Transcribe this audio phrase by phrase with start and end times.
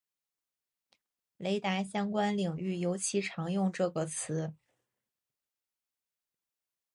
[1.37, 4.55] 雷达相关领域尤其常用这个词。